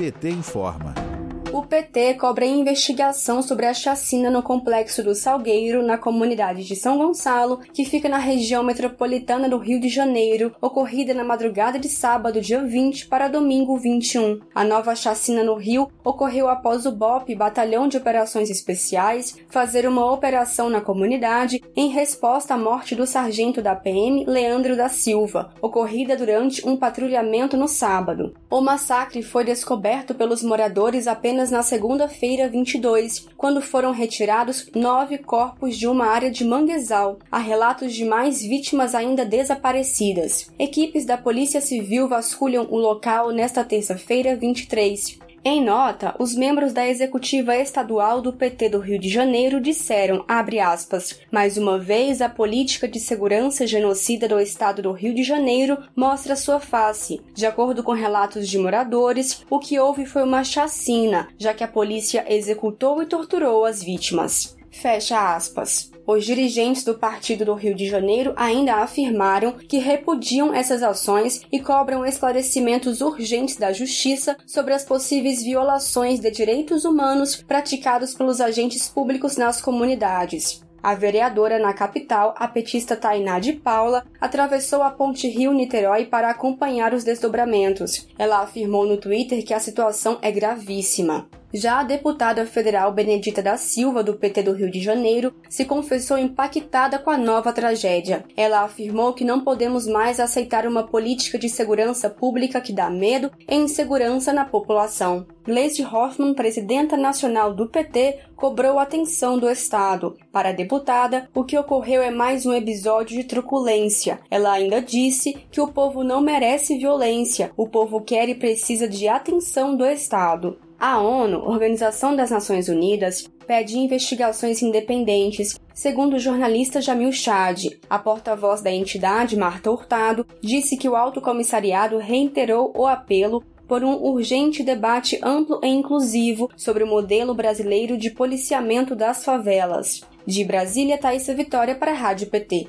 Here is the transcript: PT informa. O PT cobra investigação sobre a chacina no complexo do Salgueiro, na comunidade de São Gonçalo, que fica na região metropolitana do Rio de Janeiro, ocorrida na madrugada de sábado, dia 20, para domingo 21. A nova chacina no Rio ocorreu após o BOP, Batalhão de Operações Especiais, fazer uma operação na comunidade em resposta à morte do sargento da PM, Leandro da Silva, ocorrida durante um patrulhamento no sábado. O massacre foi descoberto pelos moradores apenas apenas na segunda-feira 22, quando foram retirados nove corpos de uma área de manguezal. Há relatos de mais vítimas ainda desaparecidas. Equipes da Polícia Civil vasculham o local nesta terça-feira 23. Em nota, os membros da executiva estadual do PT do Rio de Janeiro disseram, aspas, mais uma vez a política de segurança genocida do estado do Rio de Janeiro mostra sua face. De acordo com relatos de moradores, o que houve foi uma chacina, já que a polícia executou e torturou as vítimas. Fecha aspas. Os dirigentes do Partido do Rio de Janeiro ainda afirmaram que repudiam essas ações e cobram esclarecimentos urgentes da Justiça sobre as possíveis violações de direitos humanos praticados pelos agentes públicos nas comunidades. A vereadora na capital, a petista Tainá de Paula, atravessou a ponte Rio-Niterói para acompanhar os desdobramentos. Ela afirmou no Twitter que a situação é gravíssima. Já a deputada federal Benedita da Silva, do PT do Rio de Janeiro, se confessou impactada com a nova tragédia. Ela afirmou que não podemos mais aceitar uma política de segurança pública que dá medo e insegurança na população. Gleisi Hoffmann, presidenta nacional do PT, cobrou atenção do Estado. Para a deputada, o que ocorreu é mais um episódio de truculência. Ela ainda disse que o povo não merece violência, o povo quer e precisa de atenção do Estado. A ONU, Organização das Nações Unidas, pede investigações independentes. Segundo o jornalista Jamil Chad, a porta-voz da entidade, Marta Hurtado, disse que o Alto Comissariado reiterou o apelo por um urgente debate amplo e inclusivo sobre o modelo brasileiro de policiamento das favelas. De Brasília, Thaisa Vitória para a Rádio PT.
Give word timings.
PT 0.00 0.28
informa. 0.28 1.09
O 1.52 1.62
PT 1.62 2.14
cobra 2.14 2.46
investigação 2.46 3.42
sobre 3.42 3.66
a 3.66 3.74
chacina 3.74 4.30
no 4.30 4.40
complexo 4.40 5.02
do 5.02 5.16
Salgueiro, 5.16 5.82
na 5.82 5.98
comunidade 5.98 6.64
de 6.64 6.76
São 6.76 6.96
Gonçalo, 6.96 7.58
que 7.74 7.84
fica 7.84 8.08
na 8.08 8.18
região 8.18 8.62
metropolitana 8.62 9.48
do 9.48 9.58
Rio 9.58 9.80
de 9.80 9.88
Janeiro, 9.88 10.54
ocorrida 10.60 11.12
na 11.12 11.24
madrugada 11.24 11.76
de 11.76 11.88
sábado, 11.88 12.40
dia 12.40 12.62
20, 12.62 13.08
para 13.08 13.26
domingo 13.26 13.76
21. 13.76 14.38
A 14.54 14.62
nova 14.62 14.94
chacina 14.94 15.42
no 15.42 15.56
Rio 15.56 15.90
ocorreu 16.04 16.48
após 16.48 16.86
o 16.86 16.92
BOP, 16.92 17.34
Batalhão 17.34 17.88
de 17.88 17.96
Operações 17.96 18.48
Especiais, 18.48 19.36
fazer 19.48 19.88
uma 19.88 20.08
operação 20.08 20.70
na 20.70 20.80
comunidade 20.80 21.60
em 21.74 21.88
resposta 21.88 22.54
à 22.54 22.58
morte 22.58 22.94
do 22.94 23.06
sargento 23.06 23.60
da 23.60 23.74
PM, 23.74 24.24
Leandro 24.24 24.76
da 24.76 24.88
Silva, 24.88 25.52
ocorrida 25.60 26.16
durante 26.16 26.66
um 26.66 26.76
patrulhamento 26.76 27.56
no 27.56 27.66
sábado. 27.66 28.34
O 28.48 28.60
massacre 28.60 29.20
foi 29.20 29.42
descoberto 29.42 30.14
pelos 30.14 30.44
moradores 30.44 31.08
apenas 31.08 31.39
apenas 31.40 31.50
na 31.50 31.62
segunda-feira 31.62 32.48
22, 32.48 33.26
quando 33.34 33.62
foram 33.62 33.92
retirados 33.92 34.68
nove 34.74 35.16
corpos 35.16 35.78
de 35.78 35.86
uma 35.86 36.06
área 36.06 36.30
de 36.30 36.44
manguezal. 36.44 37.18
Há 37.32 37.38
relatos 37.38 37.94
de 37.94 38.04
mais 38.04 38.42
vítimas 38.42 38.94
ainda 38.94 39.24
desaparecidas. 39.24 40.50
Equipes 40.58 41.06
da 41.06 41.16
Polícia 41.16 41.62
Civil 41.62 42.08
vasculham 42.08 42.66
o 42.70 42.76
local 42.76 43.30
nesta 43.30 43.64
terça-feira 43.64 44.36
23. 44.36 45.18
Em 45.42 45.64
nota, 45.64 46.14
os 46.18 46.34
membros 46.34 46.74
da 46.74 46.86
executiva 46.86 47.56
estadual 47.56 48.20
do 48.20 48.30
PT 48.30 48.68
do 48.68 48.78
Rio 48.78 48.98
de 48.98 49.08
Janeiro 49.08 49.58
disseram, 49.58 50.22
aspas, 50.28 51.18
mais 51.32 51.56
uma 51.56 51.78
vez 51.78 52.20
a 52.20 52.28
política 52.28 52.86
de 52.86 53.00
segurança 53.00 53.66
genocida 53.66 54.28
do 54.28 54.38
estado 54.38 54.82
do 54.82 54.92
Rio 54.92 55.14
de 55.14 55.22
Janeiro 55.22 55.78
mostra 55.96 56.36
sua 56.36 56.60
face. 56.60 57.22
De 57.34 57.46
acordo 57.46 57.82
com 57.82 57.92
relatos 57.92 58.46
de 58.46 58.58
moradores, 58.58 59.42
o 59.48 59.58
que 59.58 59.78
houve 59.78 60.04
foi 60.04 60.24
uma 60.24 60.44
chacina, 60.44 61.28
já 61.38 61.54
que 61.54 61.64
a 61.64 61.68
polícia 61.68 62.22
executou 62.28 63.02
e 63.02 63.06
torturou 63.06 63.64
as 63.64 63.82
vítimas. 63.82 64.59
Fecha 64.70 65.34
aspas. 65.34 65.90
Os 66.06 66.24
dirigentes 66.24 66.82
do 66.84 66.94
Partido 66.94 67.44
do 67.44 67.54
Rio 67.54 67.74
de 67.74 67.86
Janeiro 67.86 68.32
ainda 68.36 68.76
afirmaram 68.76 69.52
que 69.52 69.78
repudiam 69.78 70.54
essas 70.54 70.82
ações 70.82 71.42
e 71.52 71.60
cobram 71.60 72.04
esclarecimentos 72.06 73.00
urgentes 73.00 73.56
da 73.56 73.72
Justiça 73.72 74.36
sobre 74.46 74.72
as 74.72 74.84
possíveis 74.84 75.42
violações 75.42 76.18
de 76.18 76.30
direitos 76.30 76.84
humanos 76.84 77.36
praticados 77.36 78.14
pelos 78.14 78.40
agentes 78.40 78.88
públicos 78.88 79.36
nas 79.36 79.60
comunidades. 79.60 80.62
A 80.82 80.94
vereadora 80.94 81.58
na 81.58 81.74
capital, 81.74 82.34
a 82.38 82.48
petista 82.48 82.96
Tainá 82.96 83.38
de 83.38 83.52
Paula, 83.52 84.04
atravessou 84.18 84.82
a 84.82 84.90
ponte 84.90 85.28
Rio-Niterói 85.28 86.06
para 86.06 86.30
acompanhar 86.30 86.94
os 86.94 87.04
desdobramentos. 87.04 88.08
Ela 88.18 88.40
afirmou 88.40 88.86
no 88.86 88.96
Twitter 88.96 89.44
que 89.44 89.52
a 89.52 89.60
situação 89.60 90.18
é 90.22 90.32
gravíssima. 90.32 91.28
Já 91.52 91.80
a 91.80 91.82
deputada 91.82 92.46
federal 92.46 92.92
Benedita 92.92 93.42
da 93.42 93.56
Silva, 93.56 94.04
do 94.04 94.14
PT 94.14 94.44
do 94.44 94.52
Rio 94.52 94.70
de 94.70 94.80
Janeiro, 94.80 95.34
se 95.48 95.64
confessou 95.64 96.16
impactada 96.16 96.96
com 96.96 97.10
a 97.10 97.18
nova 97.18 97.52
tragédia. 97.52 98.24
Ela 98.36 98.62
afirmou 98.62 99.12
que 99.12 99.24
não 99.24 99.40
podemos 99.40 99.84
mais 99.84 100.20
aceitar 100.20 100.64
uma 100.64 100.84
política 100.84 101.36
de 101.36 101.48
segurança 101.48 102.08
pública 102.08 102.60
que 102.60 102.72
dá 102.72 102.88
medo 102.88 103.32
e 103.48 103.56
insegurança 103.56 104.32
na 104.32 104.44
população. 104.44 105.26
Gleisi 105.44 105.82
Hoffmann, 105.82 106.34
presidenta 106.34 106.96
nacional 106.96 107.52
do 107.52 107.68
PT, 107.68 108.20
cobrou 108.36 108.78
atenção 108.78 109.36
do 109.36 109.50
Estado. 109.50 110.16
Para 110.30 110.50
a 110.50 110.52
deputada, 110.52 111.28
o 111.34 111.42
que 111.42 111.58
ocorreu 111.58 112.00
é 112.00 112.12
mais 112.12 112.46
um 112.46 112.52
episódio 112.52 113.16
de 113.16 113.24
truculência. 113.24 114.20
Ela 114.30 114.52
ainda 114.52 114.80
disse 114.80 115.32
que 115.50 115.60
o 115.60 115.66
povo 115.66 116.04
não 116.04 116.20
merece 116.20 116.78
violência, 116.78 117.50
o 117.56 117.68
povo 117.68 118.00
quer 118.00 118.28
e 118.28 118.36
precisa 118.36 118.86
de 118.86 119.08
atenção 119.08 119.76
do 119.76 119.84
Estado. 119.84 120.69
A 120.80 120.98
ONU, 120.98 121.46
Organização 121.46 122.16
das 122.16 122.30
Nações 122.30 122.66
Unidas, 122.70 123.28
pede 123.46 123.78
investigações 123.78 124.62
independentes. 124.62 125.60
Segundo 125.74 126.14
o 126.14 126.18
jornalista 126.18 126.80
Jamil 126.80 127.12
Chad, 127.12 127.66
a 127.88 127.98
porta-voz 127.98 128.62
da 128.62 128.72
entidade, 128.72 129.36
Marta 129.36 129.70
Hurtado, 129.70 130.26
disse 130.40 130.78
que 130.78 130.88
o 130.88 130.96
Alto 130.96 131.20
Comissariado 131.20 131.98
reiterou 131.98 132.72
o 132.74 132.86
apelo 132.86 133.44
por 133.68 133.84
um 133.84 134.02
urgente 134.02 134.62
debate 134.62 135.20
amplo 135.22 135.60
e 135.62 135.68
inclusivo 135.68 136.48
sobre 136.56 136.82
o 136.82 136.86
modelo 136.86 137.34
brasileiro 137.34 137.98
de 137.98 138.10
policiamento 138.10 138.96
das 138.96 139.22
favelas. 139.22 140.00
De 140.26 140.42
Brasília, 140.44 140.96
Thaisa 140.96 141.34
Vitória 141.34 141.74
para 141.74 141.90
a 141.90 141.94
Rádio 141.94 142.28
PT. 142.28 142.68